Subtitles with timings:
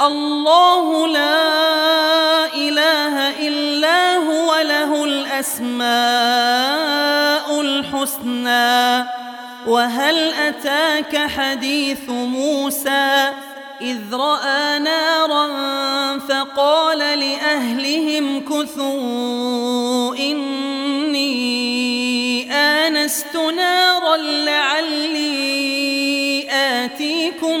[0.00, 5.86] الله لا إله إلا هو له الأسماء
[7.60, 9.04] الحسنى.
[9.66, 13.32] وهل أتاك حديث موسى؟
[13.80, 15.48] إذ رأى نارا
[16.18, 21.26] فقال لأهلهم كثوا إني
[22.52, 25.26] آنست نارا لعلي
[26.50, 27.60] آتيكم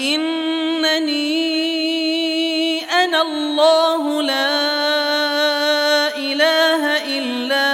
[0.00, 1.42] إنني
[2.84, 4.62] أنا الله لا
[6.16, 6.82] إله
[7.18, 7.70] إلا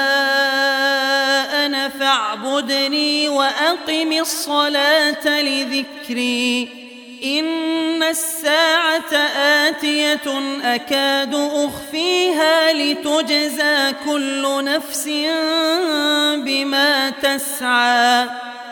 [1.66, 6.68] أنا فاعبدني وأقم الصلاة لذكري.
[7.24, 15.08] إن الساعة آتية أكاد أخفيها لتجزى كل نفس
[16.36, 18.26] بما تسعى.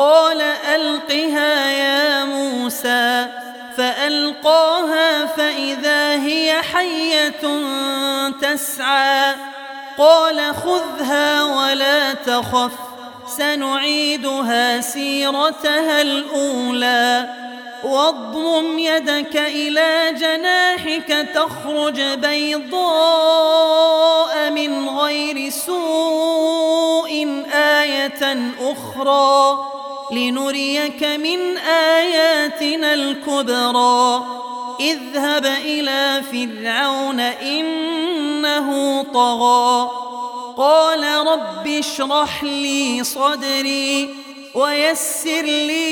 [0.00, 0.40] قال
[0.74, 3.26] ألقها يا موسى
[3.76, 7.40] فألقاها فإذا هي حية
[8.42, 9.34] تسعى
[9.98, 12.72] قال خذها ولا تخف
[13.36, 17.28] سنعيدها سيرتها الأولى
[17.84, 22.80] واضمم يدك إلى جناحك تخرج بيضاء
[24.50, 29.79] من غير سوء آية أخرى
[30.12, 34.24] لنريك من آياتنا الكبرى.
[34.80, 39.90] اذهب إلى فرعون إنه طغى.
[40.56, 44.08] قال رب اشرح لي صدري
[44.54, 45.88] ويسر لي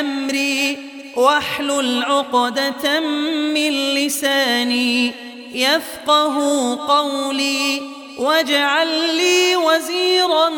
[0.00, 0.78] أمري.
[1.16, 3.00] واحلل عقدة
[3.54, 5.12] من لساني
[5.54, 7.99] يفقه قولي.
[8.20, 10.48] واجعل لي وزيرا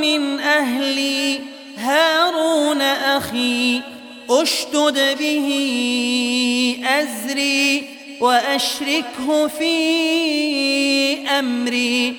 [0.00, 1.40] من أهلي
[1.76, 3.80] هارون أخي
[4.30, 5.48] أشتد به
[6.84, 7.84] أزري
[8.20, 12.16] وأشركه في أمري.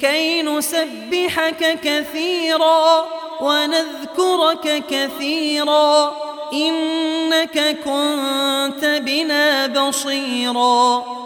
[0.00, 3.06] كي نسبحك كثيرا
[3.40, 6.16] ونذكرك كثيرا
[6.52, 11.23] إنك كنت بنا بصيرا.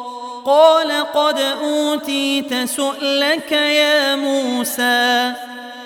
[0.48, 5.32] قال قد أوتيت سؤلك يا موسى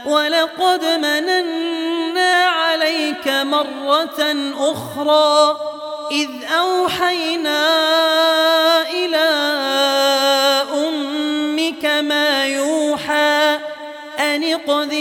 [0.06, 5.56] ولقد مننا عليك مرة أخرى
[6.11, 6.29] إذ
[6.59, 7.61] أوحينا
[8.91, 9.29] إلى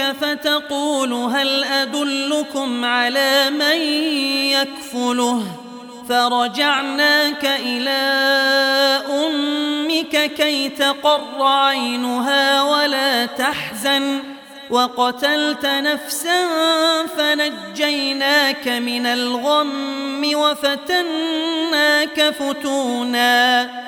[0.00, 3.80] أختك فتقول هل أدلكم على من
[4.50, 5.42] يكفله؟
[6.08, 7.98] فرجعناك إلى
[10.08, 14.22] ربك كي تقر عينها ولا تحزن
[14.70, 16.46] وقتلت نفسا
[17.16, 23.87] فنجيناك من الغم وفتناك فتونا.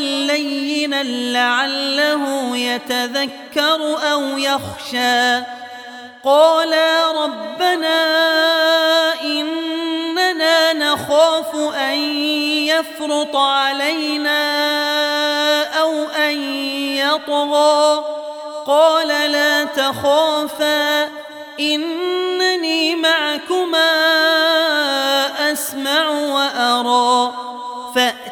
[0.00, 5.42] لينا لعله يتذكر أو يخشى.
[6.24, 8.00] قالا ربنا
[9.22, 11.98] إننا نخاف أن
[12.66, 14.42] يفرط علينا
[15.80, 16.42] أو أن
[16.96, 18.04] يطغى.
[18.66, 21.08] قال لا تخافا
[21.60, 23.92] إنني معكما
[25.52, 27.49] أسمع وأرى.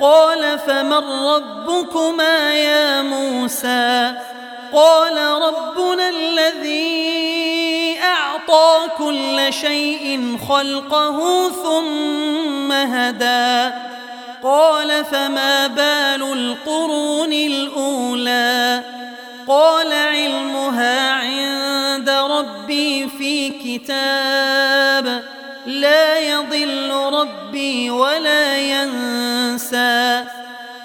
[0.00, 1.04] قال فمن
[1.34, 4.12] ربكما يا موسى
[4.72, 13.74] قال ربنا الذي أعطى كل شيء خلقه ثم هدى
[14.42, 18.82] قال فما بال القرون الأولى
[19.48, 25.24] قال علمها عند ربي في كتاب
[25.68, 30.24] لا يضل ربي ولا ينسى.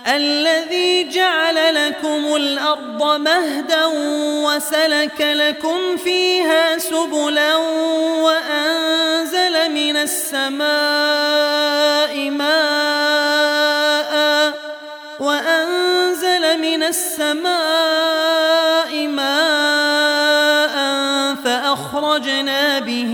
[0.07, 3.85] الذي جعل لكم الأرض مهدا
[4.45, 7.55] وسلك لكم فيها سبلا
[8.25, 10.69] وأنزل من السماء
[12.29, 14.13] ماء
[15.19, 17.47] وأنزل من السماء
[19.07, 20.75] ماء
[21.43, 23.13] فأخرجنا به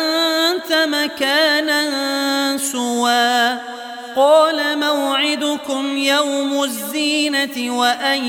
[0.89, 3.57] مكانا سوى.
[4.15, 8.25] قال موعدكم يوم الزينة وأن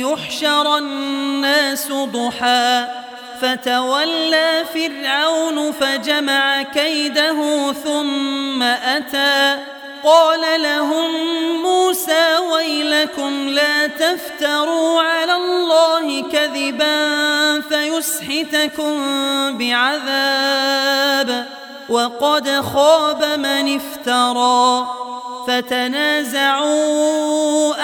[0.00, 2.86] يحشر الناس ضحى.
[3.40, 9.58] فتولى فرعون فجمع كيده ثم أتى.
[10.04, 11.10] قال لهم
[11.62, 19.02] موسى ويلكم لا تفتروا على الله كذبا فيسحتكم
[19.58, 21.46] بعذاب.
[21.88, 24.86] وقد خاب من افترى
[25.48, 26.94] فتنازعوا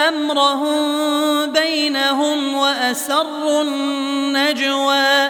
[0.07, 5.29] أمرهم بينهم وأسروا النجوى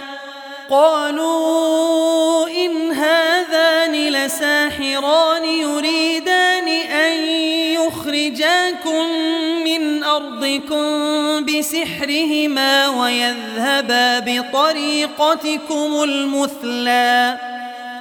[0.70, 7.14] قالوا إن هذان لساحران يريدان أن
[7.76, 9.06] يخرجاكم
[9.64, 10.86] من أرضكم
[11.46, 17.51] بسحرهما ويذهبا بطريقتكم المثلى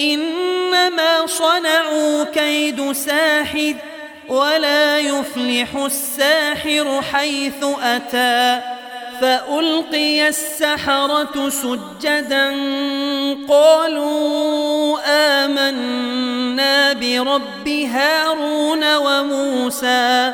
[0.00, 3.74] إنما صنعوا كيد ساحر
[4.28, 8.60] ولا يفلح الساحر حيث أتى
[9.20, 12.48] فألقي السحرة سجدا
[13.48, 20.32] قالوا آمنا برب هارون وموسى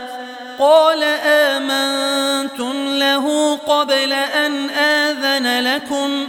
[0.58, 6.28] قال آمنتم له قبل أن آذن لكم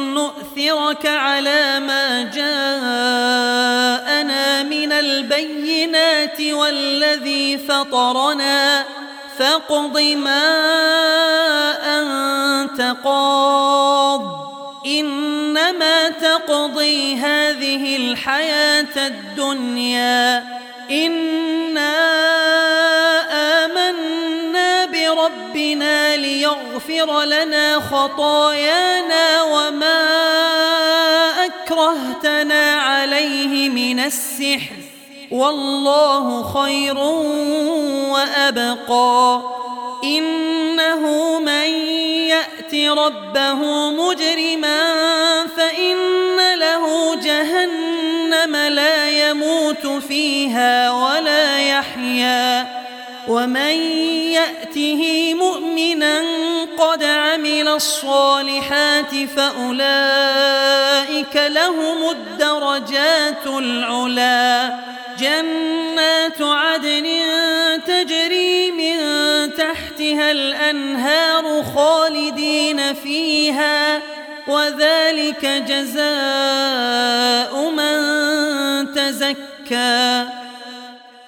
[0.13, 2.53] نؤثرك على ما جاءنا
[4.63, 8.85] من البينات والذي فطرنا.
[9.37, 10.43] فاقض ما
[11.99, 14.21] أنت قاض.
[14.85, 20.43] إنما تقضي هذه الحياة الدنيا.
[20.91, 22.11] إِنَّا
[25.25, 29.80] ربنا ليغفر لنا خطايانا وما
[31.81, 34.75] أكرهتنا عليه من السحر
[35.31, 36.97] والله خير
[38.11, 39.41] وأبقى.
[40.03, 41.69] إنه من
[42.29, 44.79] يأت ربه مجرما
[45.57, 45.97] فإن
[46.59, 52.80] له جهنم لا يموت فيها ولا يحيا.
[53.27, 53.75] ومن
[54.31, 56.21] يأته مؤمنا
[56.77, 64.75] قد عمل الصالحات فأولئك لهم الدرجات العلا.
[65.19, 67.07] جنات عدن
[67.87, 68.97] تجري من
[69.53, 74.01] تحتها الأنهار خالدين فيها
[74.47, 80.25] وذلك جزاء من تزكى.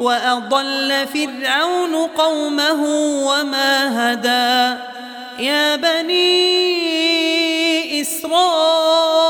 [0.00, 2.82] وأضل فرعون قومه
[3.26, 3.72] وما
[4.12, 4.80] هدى.
[5.44, 6.40] يا بني
[8.02, 9.20] إسرائيل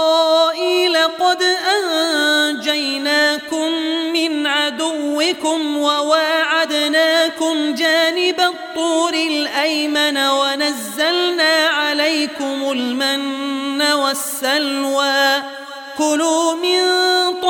[0.97, 1.43] قد
[1.77, 3.73] أنجيناكم
[4.13, 15.43] من عدوكم وواعدناكم جانب الطور الأيمن ونزلنا عليكم المن والسلوى.
[15.99, 17.20] كلوا من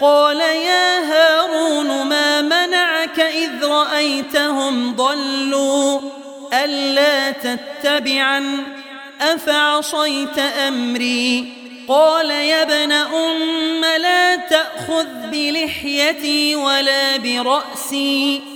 [0.00, 6.00] قال يا هارون ما منعك إذ رأيتهم ضلوا
[6.64, 8.64] ألا تتبعا
[9.20, 11.52] أفعصيت أمري؟
[11.88, 18.55] قال يا ابن أم لا تأخذ بلحيتي ولا برأسي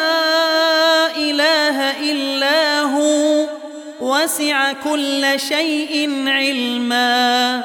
[4.23, 7.63] وسع كل شيء علما.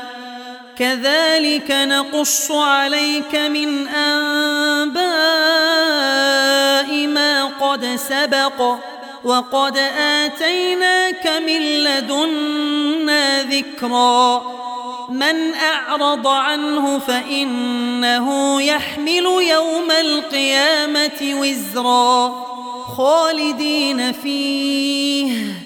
[0.79, 5.07] كذلك نقص عليك من أنباء
[7.07, 8.77] ما قد سبق
[9.25, 14.43] وقد آتيناك من لدنا ذكرا.
[15.11, 22.47] من أعرض عنه فإنه يحمل يوم القيامة وزرا
[22.97, 25.66] خالدين فيه.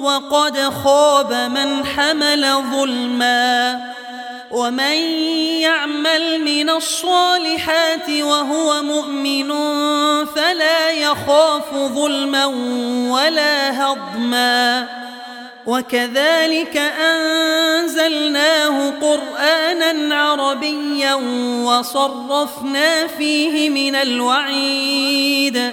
[0.00, 3.80] وقد خاب من حمل ظلما
[4.50, 4.96] ومن
[5.60, 9.48] يعمل من الصالحات وهو مؤمن
[10.26, 12.46] فلا يخاف ظلما
[13.10, 14.88] ولا هضما
[15.66, 21.14] وكذلك أنزلناه قرآنا عربيا
[21.64, 25.72] وصرفنا فيه من الوعيد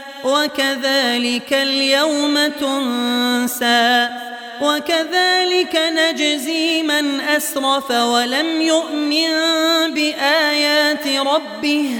[0.23, 4.09] وكذلك اليوم تنسى
[4.61, 9.29] وكذلك نجزي من أسرف ولم يؤمن
[9.93, 11.95] بآيات ربه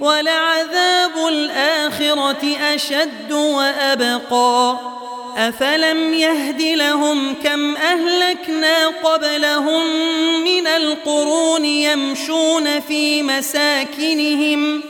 [0.00, 4.76] ولعذاب الآخرة أشد وأبقى
[5.36, 9.82] أفلم يهد لهم كم أهلكنا قبلهم
[10.44, 14.89] من القرون يمشون في مساكنهم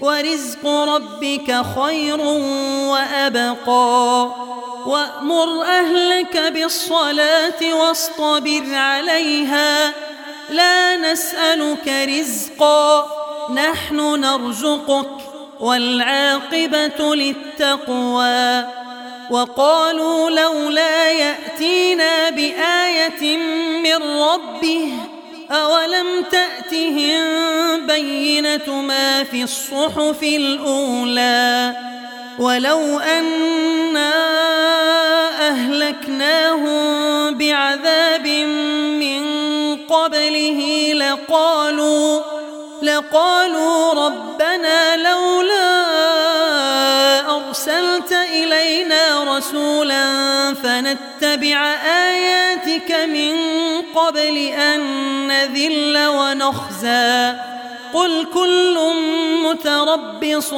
[0.00, 2.20] ورزق ربك خير
[2.90, 4.30] وأبقى.
[4.86, 9.92] وأمر أهلك بالصلاة واصطبر عليها.
[10.50, 13.06] لا نسألك رزقا.
[13.54, 15.10] نحن نرزقك
[15.60, 18.64] والعاقبة للتقوى.
[19.30, 23.36] وقالوا لولا يأتينا بآية
[23.82, 24.92] من ربه
[25.50, 27.27] أولم تأتهم
[28.02, 31.76] بينة ما في الصحف الأولى
[32.38, 34.12] ولو أنا
[35.48, 38.26] أهلكناهم بعذاب
[38.98, 39.22] من
[39.76, 42.20] قبله لقالوا
[42.82, 45.86] لقالوا ربنا لولا
[47.36, 50.04] أرسلت إلينا رسولا
[50.54, 53.34] فنتبع آياتك من
[53.94, 54.80] قبل أن
[55.28, 57.57] نذل ونخزى.
[57.98, 58.78] قل كل
[59.44, 60.50] متربص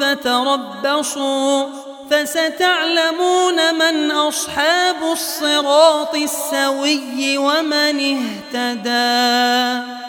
[0.00, 1.66] فتربصوا
[2.10, 8.18] فستعلمون من أصحاب الصراط السوي ومن
[8.54, 10.01] اهتدى